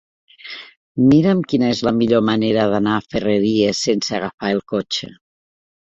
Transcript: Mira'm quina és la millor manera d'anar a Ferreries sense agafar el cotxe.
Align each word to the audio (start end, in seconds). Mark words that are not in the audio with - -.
Mira'm 1.11 1.43
quina 1.51 1.69
és 1.75 1.83
la 1.89 1.93
millor 1.99 2.25
manera 2.31 2.65
d'anar 2.73 2.97
a 3.01 3.05
Ferreries 3.11 3.85
sense 3.89 4.17
agafar 4.21 4.51
el 4.57 4.65
cotxe. 4.73 5.13